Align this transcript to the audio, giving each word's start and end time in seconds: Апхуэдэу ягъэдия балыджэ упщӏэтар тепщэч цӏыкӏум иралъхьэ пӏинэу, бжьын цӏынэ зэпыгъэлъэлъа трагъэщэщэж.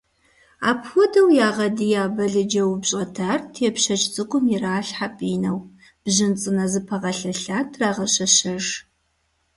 Апхуэдэу 0.69 1.27
ягъэдия 1.47 2.03
балыджэ 2.15 2.63
упщӏэтар 2.71 3.39
тепщэч 3.53 4.01
цӏыкӏум 4.13 4.45
иралъхьэ 4.55 5.07
пӏинэу, 5.17 5.59
бжьын 6.03 6.33
цӏынэ 6.41 6.65
зэпыгъэлъэлъа 6.71 7.57
трагъэщэщэж. 7.71 8.65